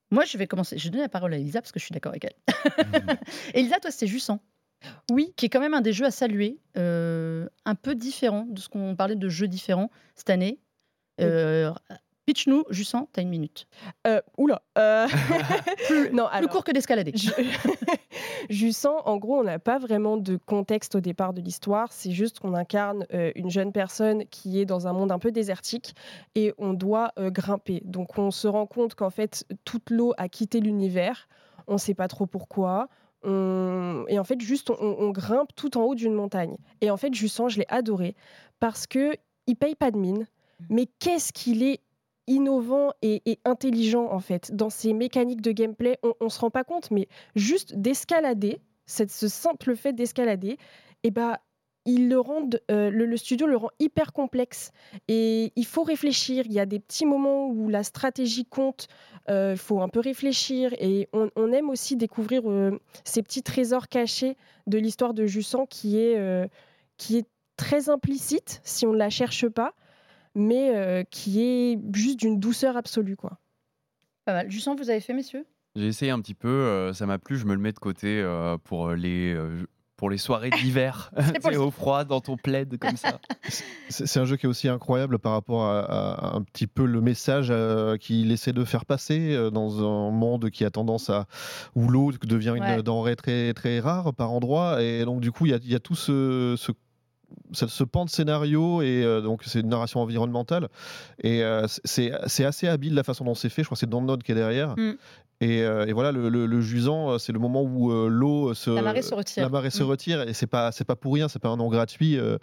[0.10, 0.78] moi, je vais commencer.
[0.78, 2.36] Je vais donner la parole à Elisa parce que je suis d'accord avec elle.
[3.54, 4.40] Elisa, toi, c'est Jussan.
[5.12, 5.34] Oui.
[5.36, 8.70] Qui est quand même un des jeux à saluer, euh, un peu différent de ce
[8.70, 10.60] qu'on parlait de jeux différents cette année.
[11.20, 11.72] Euh,
[12.26, 13.68] Pitch-nous, Jussan, t'as une minute.
[14.06, 14.62] Euh, oula.
[14.78, 15.08] euh,
[16.14, 17.12] non, Plus alors, court que d'escalader.
[17.16, 17.30] je...
[18.50, 21.92] Jussan, en gros, on n'a pas vraiment de contexte au départ de l'histoire.
[21.92, 25.32] C'est juste qu'on incarne euh, une jeune personne qui est dans un monde un peu
[25.32, 25.96] désertique
[26.36, 27.82] et on doit euh, grimper.
[27.86, 31.28] Donc on se rend compte qu'en fait, toute l'eau a quitté l'univers.
[31.68, 32.88] On ne sait pas trop pourquoi.
[33.24, 36.58] On- Et en fait, juste, on, on grimpe tout en haut d'une montagne.
[36.82, 38.16] Et en fait, Jussan, je l'ai adoré
[38.60, 39.14] parce que
[39.48, 40.28] il paye pas de mine.
[40.70, 41.82] Mais qu'est-ce qu'il est
[42.28, 45.98] innovant et, et intelligent en fait dans ses mécaniques de gameplay.
[46.04, 50.58] On, on se rend pas compte, mais juste d'escalader, ce simple fait d'escalader,
[51.04, 51.40] et bah
[51.86, 54.72] il le rend, euh, le, le studio le rend hyper complexe
[55.08, 56.46] et il faut réfléchir.
[56.46, 58.88] Il y a des petits moments où la stratégie compte.
[59.30, 63.44] Euh, Il faut un peu réfléchir et on, on aime aussi découvrir euh, ces petits
[63.44, 66.48] trésors cachés de l'histoire de Jussan qui est euh,
[66.98, 69.74] qui est très implicite si on ne la cherche pas,
[70.36, 73.40] mais euh, qui est juste d'une douceur absolue quoi.
[74.26, 74.52] Pas mal.
[74.52, 75.46] Jussan, vous avez fait, messieurs?
[75.76, 78.20] J'ai essayé un petit peu, euh, ça m'a plu, je me le mets de côté
[78.22, 79.66] euh, pour euh, les euh,
[80.02, 81.12] pour les soirées d'hiver,
[81.44, 83.20] C'est au froid dans ton plaid comme ça.
[83.90, 85.82] C'est un jeu qui est aussi incroyable par rapport à,
[86.34, 90.10] à un petit peu le message euh, qu'il essaie de faire passer euh, dans un
[90.10, 91.28] monde qui a tendance à
[91.76, 92.82] où l'eau devient une Ouais.
[92.82, 95.76] denrée très très rare par endroit et donc du coup il y a, il y
[95.76, 96.72] a tout ce, ce
[97.54, 100.68] ce, ce pan de scénario et euh, donc c'est une narration environnementale
[101.24, 103.90] et euh, c'est c'est assez habile la façon dont c'est fait je crois que c'est
[103.90, 104.94] Dontnod qui est derrière Mm.
[105.42, 108.54] Et, euh, et voilà le, le- le jusant euh, c'est le moment où euh, l'eau
[108.54, 109.44] se La marée se retire.
[109.44, 109.88] la marée se Mm.
[109.88, 112.38] retire et c'est pas c'est pas pour rien c'est pas un nom gratuit euh,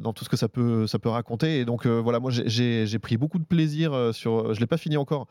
[0.00, 3.16] dans tout ce que ça peut ça peut raconter et donc voilà moi j'ai- pris
[3.16, 5.28] beaucoup de plaisir sur je l'ai pas fini encore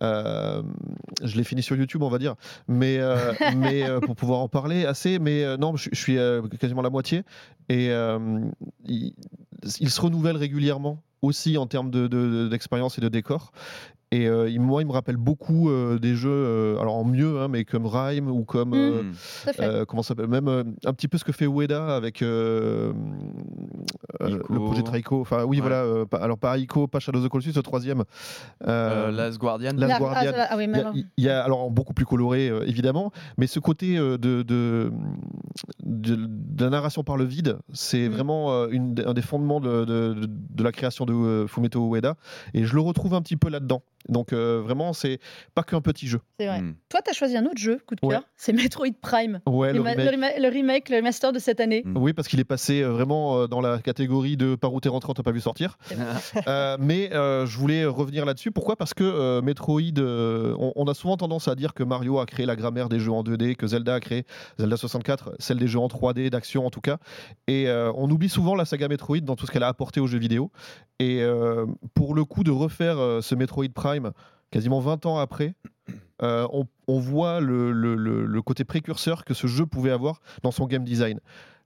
[0.00, 2.34] je l'ai fini sur YouTube on va dire
[2.68, 2.98] mais
[3.56, 6.16] mais pour pouvoir en parler assez mais non je, je suis
[6.58, 7.22] quasiment la moitié
[7.68, 7.88] et
[8.86, 9.12] il,
[9.80, 13.52] il se renouvelle régulièrement aussi en termes de- de- d'expérience et de décor.
[14.12, 17.46] Et euh, moi, il me rappelle beaucoup euh, des jeux, euh, alors en mieux, hein,
[17.46, 18.74] mais comme Rhyme ou comme.
[18.74, 19.12] euh, Mm.
[19.60, 22.92] Euh, comment ça s'appelle Même euh, un petit peu ce que fait Ueda avec euh,
[24.20, 25.20] euh, le projet Trico.
[25.20, 25.60] Enfin, oui, Ouais.
[25.62, 25.82] voilà.
[25.84, 28.00] euh, pas- alors, pas Ico, pas Shadow of the Colossus, le troisième.
[28.66, 29.72] Euh, Euh, Last Guardian.
[29.76, 30.32] Last La- Guardian.
[30.36, 32.48] ah, ah oui, il mais y, a, alors- il y a- alors beaucoup plus coloré
[32.48, 34.90] euh, évidemment, mais ce côté euh, de, de,
[35.84, 38.12] de, de la narration par le vide, c'est Mm.
[38.12, 42.16] vraiment euh, une, un des fondements de, de- de la création de euh, Fumeto Ueda,
[42.54, 43.82] et je le retrouve un petit peu là-dedans.
[44.08, 45.18] Donc euh, vraiment, c'est
[45.54, 46.20] pas qu'un petit jeu.
[46.38, 46.62] c'est vrai.
[46.62, 46.74] Mm.
[46.88, 48.14] Toi, tu as choisi un autre jeu, coup de Ouais.
[48.14, 49.40] cœur, c'est Metroid Prime.
[49.46, 50.04] Ouais, le, le ma- remake.
[50.10, 51.82] le rema- le remake, le master de cette année.
[51.84, 51.96] Mm.
[51.98, 54.88] Oui, parce qu'il est passé euh, vraiment euh, dans la catégorie de par où t'es
[54.88, 55.76] rentré, on t'a pas vu sortir.
[56.46, 58.50] Euh, mais euh, je voulais revenir là-dessus.
[58.50, 58.76] Pourquoi?
[58.76, 62.26] Parce que euh, Metroid, euh, on, on a souvent tendance à dire que Mario a
[62.26, 64.24] créé la grammaire des jeux en 2D, que Zelda a créé,
[64.58, 66.98] Zelda 64, celle des jeux en 3D, d'action en tout cas.
[67.46, 70.06] Et euh, on oublie souvent la saga Metroid dans tout ce qu'elle a apporté aux
[70.06, 70.50] jeux vidéo.
[70.98, 73.89] Et euh, pour le coup de refaire euh, ce Metroid Prime
[74.50, 75.54] quasiment 20 ans après,
[76.22, 76.46] euh,
[76.86, 81.20] on, voit le côté précurseur que ce jeu pouvait avoir dans son game design.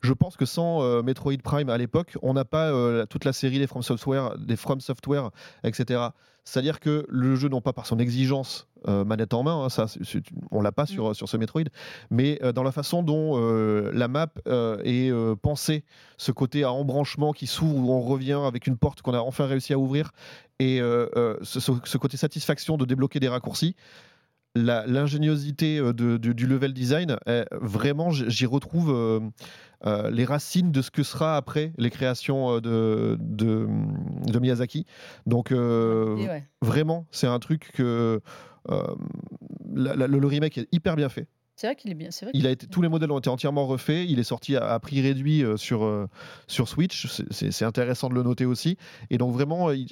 [0.04, 3.32] Je pense que sans euh, Metroid Prime à l'époque, on n'a pas euh, toute la
[3.32, 5.30] série des From Software, des From Software,
[5.64, 6.08] etc.
[6.44, 9.86] C'est-à-dire que le jeu, non pas par son exigence euh, manette en main, hein, ça,
[10.50, 11.62] on l'a pas sur, sur ce Metroid,
[12.10, 14.28] mais euh, dans la façon dont euh, la map
[14.84, 15.84] est pensée,
[16.18, 19.46] ce côté à embranchement qui s'ouvre où on revient avec une porte qu'on a enfin
[19.46, 20.12] réussi à ouvrir,
[20.58, 23.74] et ce, côté satisfaction de débloquer des raccourcis.
[24.56, 29.32] L'ingéniosité de- du level design, euh, vraiment, j'y retrouve
[29.86, 33.66] euh, les racines de ce que sera après les créations euh, de, de,
[34.26, 34.86] de Miyazaki.
[35.26, 36.44] Donc, euh, ouais.
[36.62, 38.20] vraiment, c'est un truc que
[39.74, 41.26] la- la- le, remake est hyper bien fait.
[41.56, 42.08] C'est vrai qu'il est bien.
[42.22, 44.06] Vrai Il a été, tous les modèles ont été entièrement refaits.
[44.08, 46.08] Il est sorti à, à prix réduit sur,
[46.48, 47.06] sur Switch.
[47.30, 48.76] C'est- intéressant de le noter aussi.
[49.10, 49.88] Et donc vraiment, il,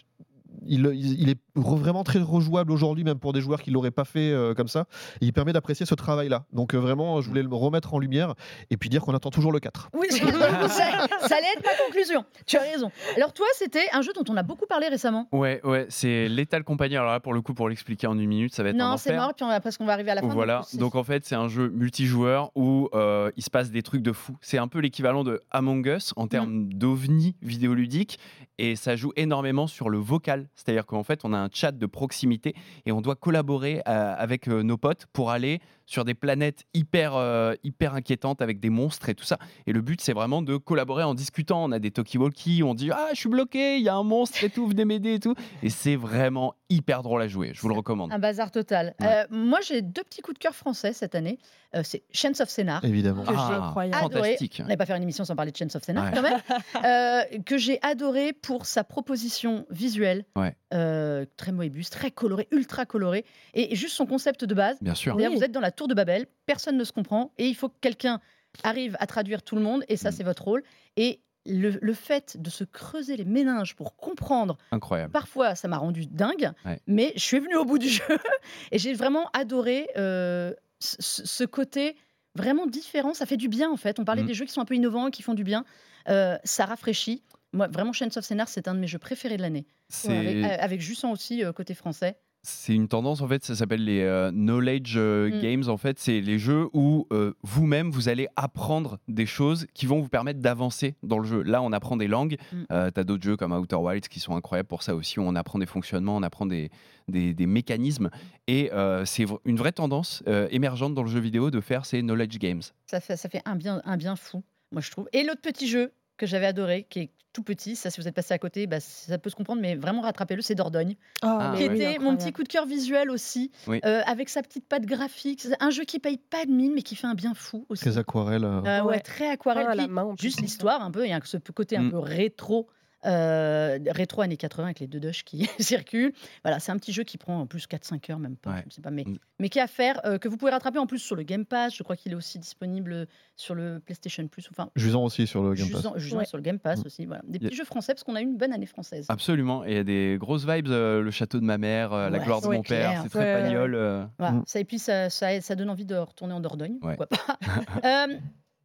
[0.66, 0.86] il,
[1.28, 4.54] est re- vraiment très rejouable aujourd'hui, même pour des joueurs qui l'auraient pas fait euh,
[4.54, 4.86] comme ça.
[5.20, 6.44] Et il permet d'apprécier ce travail-là.
[6.52, 8.34] Donc euh, vraiment, je voulais le remettre en lumière
[8.70, 9.90] et puis dire qu'on attend toujours le 4.
[9.94, 10.18] Oui, ça,
[10.68, 12.24] ça allait être ma conclusion.
[12.46, 12.90] Tu as raison.
[13.16, 15.28] Alors toi, c'était un jeu dont on a beaucoup parlé récemment.
[15.32, 16.96] Ouais, ouais, c'est Lethal Company.
[16.96, 18.96] Alors là, pour le coup, pour l'expliquer en une minute, ça va être un Non,
[18.96, 20.28] c'est mort, puis on va, parce qu'on va arriver à la fin.
[20.28, 24.02] Voilà, donc en fait c'est un jeu multijoueur où euh, il se passe des trucs
[24.02, 24.36] de fou.
[24.40, 28.18] C'est un peu l'équivalent de Among Us en termes d'ovni vidéoludique
[28.58, 30.41] et ça joue énormément sur le vocal.
[30.54, 32.54] C'est-à-dire qu'en fait on a un chat de proximité
[32.86, 37.14] et on doit collaborer euh, avec euh, nos potes pour aller sur des planètes hyper,
[37.16, 39.38] euh, hyper inquiétantes avec des monstres et tout ça.
[39.66, 41.64] Et le but c'est vraiment de collaborer en discutant.
[41.64, 44.42] On a des talkie-walkie, on dit ah je suis bloqué, il y a un monstre
[44.44, 45.34] et tout, venez m'aider et tout.
[45.62, 47.50] Et c'est vraiment hyper drôle à jouer.
[47.54, 48.12] Je vous le recommande.
[48.12, 48.94] Un bazar total.
[49.00, 49.06] Ouais.
[49.06, 51.38] Euh, moi, j'ai deux petits coups de cœur français cette année.
[51.74, 52.82] Euh, c'est Chains of Scénar.
[52.84, 53.24] Évidemment.
[53.24, 53.96] que j'ai incroyable.
[54.04, 54.22] adoré.
[54.30, 54.56] fantastique.
[54.60, 56.10] On n'allait pas faire une émission sans parler de Chains of Scénar Ouais.
[56.14, 56.40] quand même.
[56.84, 60.24] Euh, que j'ai adoré pour sa proposition visuelle.
[60.36, 60.56] Ouais.
[60.74, 63.24] Euh, très Moebius, très coloré, ultra coloré.
[63.54, 64.78] Et juste son concept de base.
[64.80, 65.14] Bien sûr.
[65.16, 65.38] D'ailleurs, Oui.
[65.38, 67.78] vous êtes dans la tour de Babel, personne ne se comprend, et il faut que
[67.80, 68.20] quelqu'un
[68.62, 70.12] arrive à traduire tout le monde, et ça, Mm.
[70.12, 70.62] c'est votre rôle.
[70.96, 75.10] Et le, le fait de se creuser les méninges pour comprendre, Incroyable.
[75.12, 76.78] parfois, ça m'a rendu dingue, Ouais.
[76.86, 78.04] mais je suis venue au bout du jeu,
[78.72, 81.96] et j'ai vraiment adoré euh, ce, côté
[82.36, 83.12] vraiment différent.
[83.14, 83.98] Ça fait du bien, en fait.
[83.98, 84.26] On parlait Mm.
[84.26, 85.64] des jeux qui sont un peu innovants, qui font du bien.
[86.08, 87.22] Euh, ça rafraîchit.
[87.52, 89.66] Moi, vraiment, Chains of Scénar, c'est un de mes jeux préférés de l'année.
[90.08, 92.16] Avec, euh, avec Jussan aussi, euh, côté français.
[92.44, 95.40] C'est une tendance en fait, ça s'appelle les euh, knowledge euh, Mm.
[95.40, 95.62] games.
[95.68, 100.00] En fait, c'est les jeux où euh, vous-même vous allez apprendre des choses qui vont
[100.00, 101.42] vous permettre d'avancer dans le jeu.
[101.42, 102.36] Là, on apprend des langues.
[102.52, 102.64] Mm.
[102.68, 105.20] T'as d'autres jeux comme Outer Wilds qui sont incroyables pour ça aussi.
[105.20, 106.70] Où on apprend des fonctionnements, on apprend des,
[107.08, 108.10] des, des mécanismes.
[108.48, 108.70] Et
[109.04, 112.62] c'est une vraie tendance émergente dans le jeu vidéo de faire ces knowledge games.
[112.86, 115.08] Ça fait, ça fait un, bien, un bien fou, moi je trouve.
[115.12, 118.14] Et l'autre petit jeu que j'avais adoré, qui est tout petit, ça si vous êtes
[118.14, 120.94] passé à côté, bah, ça peut se comprendre, mais vraiment rattrapez-le, c'est Dordogne.
[121.22, 123.80] Ah, qui était mon petit coup de cœur visuel aussi, Oui.
[123.84, 125.40] euh, avec sa petite patte graphique.
[125.40, 127.82] C'est un jeu qui paye pas de mine, mais qui fait un bien fou aussi.
[127.84, 128.44] Très aquarelle.
[128.44, 128.60] euh.
[128.64, 129.00] Euh, ouais, Ouais.
[129.00, 129.66] très aquarelle.
[129.68, 131.90] Ah, Puis main, plus, juste l'histoire un peu, il y a ce côté un Mm.
[131.90, 132.68] peu rétro.
[133.06, 136.12] Euh, rétro années 80 avec les deux Dush qui circulent.
[136.44, 138.60] Voilà, c'est un petit jeu qui prend en plus 4-5 heures, même pas, Ouais.
[138.62, 139.18] je ne sais pas, mais, Mm.
[139.40, 141.44] mais qui est à faire, euh, que vous pouvez rattraper en plus sur le Game
[141.44, 141.74] Pass.
[141.76, 144.46] Je crois qu'il est aussi disponible sur le PlayStation Plus.
[144.50, 145.86] Enfin, Jusant aussi sur le Game Pass.
[145.96, 146.24] Jusant- Ouais.
[146.24, 146.86] sur le Game Pass Mm.
[146.86, 147.06] aussi.
[147.06, 147.22] Voilà.
[147.26, 149.06] Des a- petits jeux français parce qu'on a eu une bonne année française.
[149.08, 149.64] Absolument.
[149.64, 150.68] Et il y a des grosses vibes.
[150.68, 152.90] euh, le château de ma mère, euh, la gloire de mon clair.
[152.90, 153.02] père.
[153.02, 153.74] C'est très pagnol.
[153.74, 154.04] euh.
[154.18, 154.34] Voilà.
[154.36, 154.44] Mm.
[154.46, 156.78] Ça, et puis ça, ça, ça donne envie de retourner en Dordogne.
[156.82, 156.96] Ouais.
[156.96, 157.38] Pourquoi pas.
[157.84, 158.16] Euh,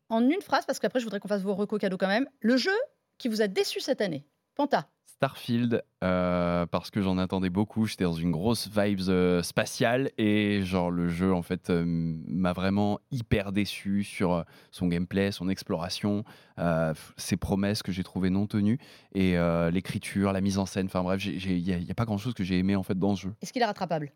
[0.09, 2.27] en une phrase, parce qu'après je voudrais qu'on fasse vos recos cadeaux quand même.
[2.39, 2.71] Le jeu
[3.17, 4.25] qui vous a déçu cette année,
[4.55, 4.87] Panta.
[5.17, 7.87] Starfield euh, parce que j'en attendais beaucoup.
[7.87, 12.53] J'étais dans une grosse vibes euh, spatiale et genre le jeu en fait euh, m'a
[12.53, 16.23] vraiment hyper déçu sur son gameplay, son exploration,
[16.59, 18.77] euh, ses promesses que j'ai trouvées non tenues
[19.15, 20.85] et euh, l'écriture, la mise en scène.
[20.85, 22.97] Enfin bref, il n'y a, y a pas grand chose que j'ai aimé en fait
[22.97, 23.33] dans ce jeu.
[23.41, 24.11] Est-ce qu'il est rattrapable?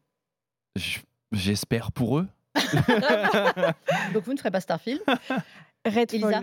[1.31, 2.27] J'espère pour eux.
[4.13, 5.01] Donc vous ne ferez pas Starfield.
[5.83, 6.33] Redfall.
[6.33, 6.41] Elisa?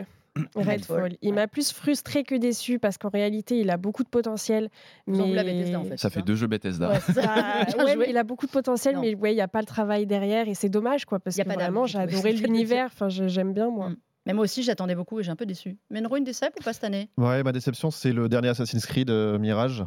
[0.55, 1.16] Redfall.
[1.22, 4.68] Il m'a plus frustré que déçu parce qu'en réalité, il a beaucoup de potentiel.
[5.07, 5.18] Mais...
[5.18, 5.96] Bethesda, en fait.
[5.98, 6.90] Ça fait deux jeux Bethesda.
[6.90, 7.22] Ouais, c'est ça.
[7.66, 7.96] Bien ouais, joué.
[7.96, 9.01] mais il a beaucoup de potentiel, Non.
[9.03, 11.40] mais ouais, il n'y a pas le travail derrière et c'est dommage quoi parce Y
[11.40, 12.87] a que pas vraiment j'ai adoré l'univers.
[12.87, 13.90] Enfin, j'aime bien moi.
[13.90, 13.96] Mm.
[14.27, 15.79] Mais moi aussi, j'attendais beaucoup et j'ai un peu déçu.
[15.90, 17.09] Mais une décep ou pas cette année?
[17.16, 19.85] Ouais, ma déception, c'est le dernier Assassin's Creed euh, Mirage,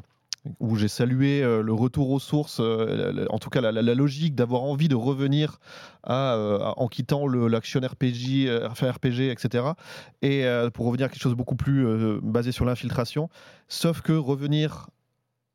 [0.59, 4.63] où j'ai salué euh, le retour aux sources, euh, en tout cas la, logique d'avoir
[4.63, 5.59] envie de revenir
[6.09, 9.65] euh, en quittant l'action RPG, enfin RPG, etc.
[10.21, 13.29] Et pour revenir à quelque chose beaucoup plus basé sur l'infiltration.
[13.67, 14.89] Sauf que revenir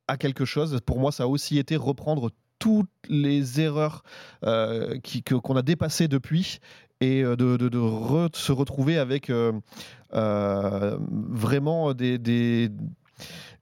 [0.08, 4.04] à quelque chose, pour moi, ça a aussi été reprendre toutes les erreurs
[4.44, 4.98] euh,
[5.42, 6.60] qu'on a dépassées depuis
[7.00, 9.30] et de, se retrouver avec
[10.12, 11.92] vraiment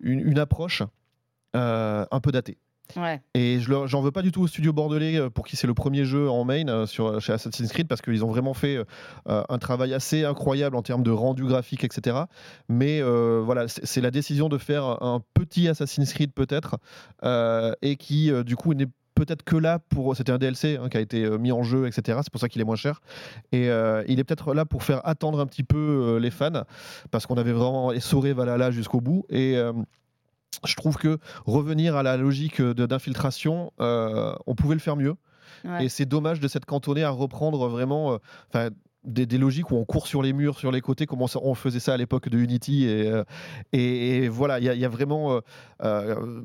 [0.00, 0.82] une, approche
[1.54, 2.32] un peu.
[2.96, 3.20] Ouais.
[3.34, 5.74] Et je j'en veux pas du tout au studio bordelais euh, pour qui c'est le
[5.74, 9.42] premier jeu en main euh, sur, chez Assassin's Creed parce qu'ils ont vraiment fait euh,
[9.48, 12.18] un travail assez incroyable en termes de rendu graphique, etc.
[12.68, 16.76] Mais euh, voilà, c'est la décision de faire un petit Assassin's Creed peut-être
[17.24, 20.88] euh, et qui euh, du coup n'est peut-être que là pour c'était un DLC hein,
[20.88, 23.00] qui a été euh, mis en jeu etc c'est pour ça qu'il est moins cher
[23.52, 26.64] et euh, il est peut-être là pour faire attendre un petit peu euh, les fans
[27.10, 29.72] parce qu'on avait vraiment essoré Valhalla jusqu'au bout et euh,
[30.64, 35.14] je trouve que revenir à la logique d'infiltration, euh, on pouvait le faire mieux.
[35.64, 35.86] Ouais.
[35.86, 38.18] Et c'est dommage de s'être cantonné à reprendre vraiment
[38.54, 38.70] euh,
[39.04, 41.80] des, des logiques où on court sur les murs, sur les côtés, comme on, faisait
[41.80, 42.84] ça à l'époque de Unity.
[42.86, 43.24] Et, euh,
[43.72, 45.40] et, et voilà, il y, a- il y a vraiment.
[45.82, 46.42] euh,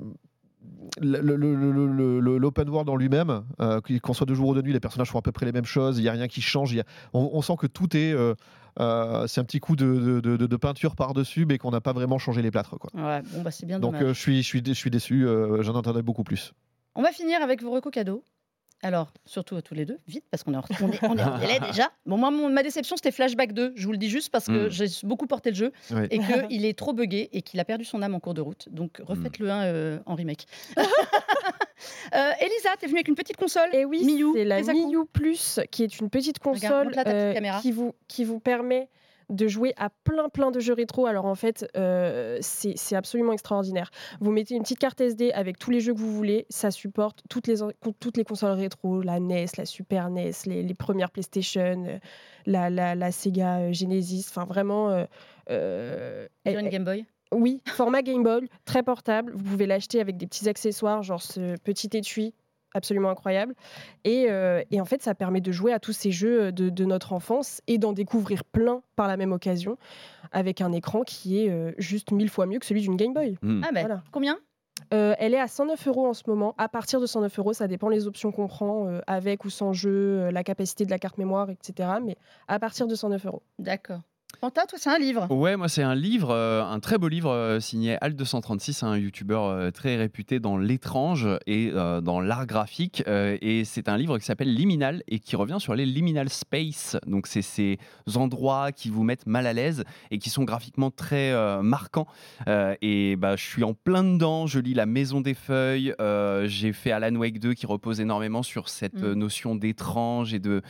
[1.01, 5.19] L'open world en lui-même, euh, qu'on soit de jour ou de nuit, les personnages font
[5.19, 6.71] à peu près les mêmes choses, il n'y a rien qui change.
[6.73, 8.11] il y a- on, on sent que tout est.
[8.13, 8.33] euh,
[8.79, 11.91] euh, c'est un petit coup de, de- de- de peinture par-dessus, mais qu'on n'a pas
[11.93, 12.77] vraiment changé les plâtres.
[12.77, 12.89] Quoi.
[12.93, 15.25] Ouais, bon, bah c'est bien Donc je, suis, je, suis, dé- je suis déçu,
[15.61, 16.53] j'en entendais beaucoup plus.
[16.95, 18.23] On va finir avec vos recos cadeaux.
[18.81, 21.21] Alors, surtout à tous les deux, vite, parce qu'on est, en- on est, on est
[21.23, 21.91] en délai déjà.
[22.05, 23.73] Bon, moi, mon- ma déception, c'était Flashback 2.
[23.75, 24.71] Je vous le dis juste parce que Mm.
[24.71, 25.71] j'ai beaucoup porté le jeu
[26.11, 28.69] et qu'il est trop buggé et qu'il a perdu son âme en cours de route.
[28.71, 30.45] Donc, refaites-le un euh, en remake.
[32.13, 34.61] Euh, Elisa, t'es venue avec une petite console Et oui, Miu, c'est la.
[34.61, 37.61] Miu Plus, qui est une petite console euh, caméra.
[37.61, 38.89] qui, vous, qui vous permet
[39.29, 41.05] de jouer à plein plein de jeux rétro.
[41.05, 43.91] Alors en fait, euh, c'est absolument extraordinaire.
[44.19, 47.21] Vous mettez une petite carte SD avec tous les jeux que vous voulez, ça supporte
[47.29, 51.11] toutes les, en- toutes les consoles rétro, la NES, la Super NES, les, les premières
[51.11, 51.99] PlayStation, euh,
[52.45, 54.89] la, la, la Sega euh, Genesis, enfin vraiment...
[54.89, 55.05] euh,
[55.49, 57.05] euh, elle- une Game Boy?
[57.31, 59.33] Oui, format Game Boy, très portable.
[59.35, 62.33] Vous pouvez l'acheter avec des petits accessoires, genre ce petit étui
[62.73, 63.55] absolument incroyable.
[64.03, 66.85] Et, euh, et en fait, ça permet de jouer à tous ces jeux de, de
[66.85, 69.77] notre enfance et d'en découvrir plein par la même occasion,
[70.31, 73.37] avec un écran qui est euh, juste mille fois mieux que celui d'une Game Boy.
[73.41, 73.61] Hmm.
[73.63, 74.03] Ah, ben, Voilà.
[74.11, 74.37] combien?
[74.93, 76.55] Euh, elle est à 109 euros en ce moment.
[76.57, 79.73] À partir de 109 euros, ça dépend les options qu'on prend, euh, avec ou sans
[79.73, 81.89] jeu, euh, la capacité de la carte mémoire, etc.
[82.03, 83.43] Mais à partir de 109 euros.
[83.59, 83.99] D'accord.
[84.41, 85.29] Quentin, toi, c'est un livre.
[85.29, 89.43] Ouais, moi c'est un livre, euh, un très beau livre euh, signé Alt236, un youtubeur
[89.43, 93.03] euh, très réputé dans l'étrange et dans l'art graphique.
[93.07, 96.95] et c'est un livre qui s'appelle Liminal et qui revient sur les liminal space.
[97.05, 97.77] Donc c'est ces
[98.15, 102.07] endroits qui vous mettent mal à l'aise et qui sont graphiquement très marquants.
[102.47, 105.93] Et bah, je suis en plein dedans, je lis La Maison des Feuilles,
[106.45, 109.13] j'ai fait Alan Wake 2 qui repose énormément sur cette Mm.
[109.13, 110.61] notion d'étrange et de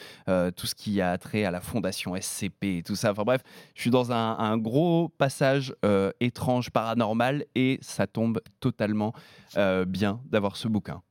[0.55, 3.11] tout ce qui a trait à la fondation SCP et tout ça.
[3.11, 3.41] Enfin bref,
[3.75, 9.13] je suis dans un, gros passage euh, étrange, paranormal, et ça tombe totalement
[9.57, 11.01] euh, bien d'avoir ce bouquin.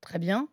[0.00, 0.48] Très bien.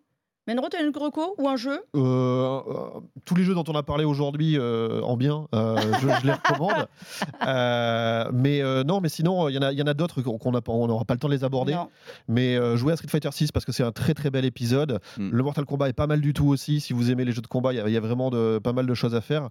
[0.45, 1.79] Menro, t'as une reco ou un jeu?
[1.95, 6.07] Euh, euh, tous les jeux dont on a parlé aujourd'hui euh, en bien, euh, je,
[6.21, 6.87] je les recommande.
[7.45, 10.21] Euh, mais euh, non, mais sinon, il y en a, il y en a d'autres
[10.21, 11.73] qu'on n'aura pas le temps de les aborder.
[11.73, 11.89] Non.
[12.29, 14.99] Mais euh, jouez à Street Fighter 6 parce que c'est un très très bel épisode.
[15.17, 15.29] Mm.
[15.31, 16.79] Le Mortal Kombat est pas mal du tout aussi.
[16.79, 18.59] Si vous aimez les jeux de combat, il y a- il y, a vraiment de,
[18.59, 19.49] pas mal de choses à faire.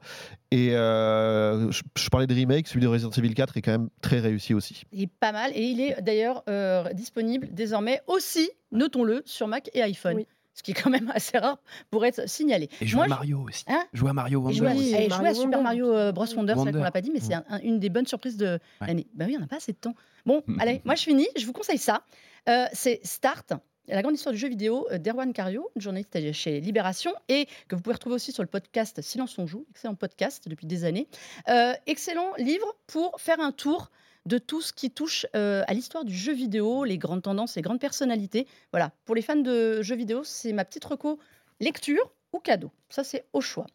[0.50, 3.88] Et euh, je, je parlais de remake, celui de Resident Evil 4 est quand même
[4.00, 4.82] très réussi aussi.
[4.92, 9.68] Il est pas mal et il est d'ailleurs euh, disponible désormais aussi, notons-le, sur Mac
[9.74, 10.16] et iPhone.
[10.16, 10.26] Oui.
[10.54, 11.58] Ce qui est quand même assez rare
[11.90, 12.68] pour être signalé.
[12.80, 13.64] Et jouer Moi, à je- Mario aussi.
[13.68, 14.88] Hein jouer à Mario Et Wonder jouer à, aussi.
[14.94, 15.62] et Mario jouer à Super Wonder.
[15.62, 16.24] Mario euh, Bros.
[16.24, 16.78] Wonder, c'est vrai qu'on Wonder.
[16.80, 18.86] l'a pas dit, mais c'est un- un- une des bonnes surprises de Ouais.
[18.86, 19.06] l'année.
[19.14, 19.94] Bah oui, on n'a pas assez de temps.
[20.26, 22.02] Bon, allez, moi je finis, je vous conseille ça.
[22.48, 23.52] Euh, c'est Start,
[23.88, 27.82] la grande histoire du jeu vidéo euh, d'Erwan Cario, journaliste chez Libération, et que vous
[27.82, 31.08] pouvez retrouver aussi sur le podcast Silence on joue, excellent podcast depuis des années.
[31.48, 33.90] Euh, excellent livre pour faire un tour
[34.26, 37.62] de tout ce qui touche euh, à l'histoire du jeu vidéo, les grandes tendances, les
[37.62, 38.46] grandes personnalités.
[38.72, 41.18] Voilà, pour les fans de jeux vidéo, c'est ma petite reco
[41.60, 42.70] lecture ou cadeau.
[42.88, 43.66] Ça, c'est au choix.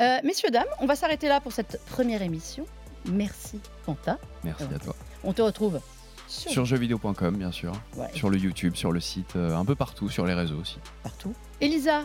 [0.00, 2.66] Euh, messieurs, dames, on va s'arrêter là pour cette première émission.
[3.06, 4.18] Merci, Quentin.
[4.44, 4.94] Merci à toi.
[5.24, 5.80] On te retrouve
[6.28, 7.72] sur, Sur jeuxvideo.com, bien sûr.
[7.96, 10.76] Ouais, Sur le YouTube, sur le site, euh, un peu partout, sur les réseaux aussi.
[11.04, 11.32] partout.
[11.60, 12.02] Elisa,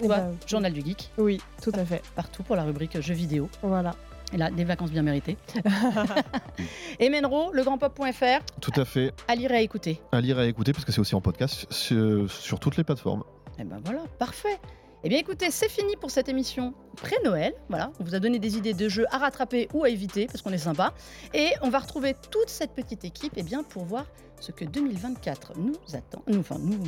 [0.00, 2.02] Eh toi, ben, Journal du Geek, Oui, tout à fait.
[2.16, 3.48] partout pour la rubrique jeux vidéo.
[3.62, 3.94] Voilà.
[4.32, 5.36] Et là, des vacances bien méritées.
[6.98, 9.12] Et Menro, legrandpop.fr, Tout à fait.
[9.26, 10.00] à lire et à écouter.
[10.12, 12.84] À lire et à écouter parce que c'est aussi en podcast sur, sur toutes les
[12.84, 13.24] plateformes.
[13.58, 14.58] Et ben voilà, parfait.
[15.04, 17.54] Eh bien écoutez, c'est fini pour cette émission pré-Noël.
[17.68, 20.42] Voilà, on vous a donné des idées de jeux à rattraper ou à éviter parce
[20.42, 20.92] qu'on est sympa.
[21.34, 24.06] Et on va retrouver toute cette petite équipe eh bien, pour voir
[24.40, 26.78] ce que 2024 nous attend, nous, enfin nous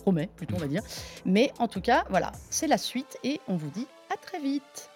[0.00, 0.82] promet plutôt on va dire.
[1.26, 4.90] Mais en tout cas, voilà, c'est la suite et on vous dit à très vite.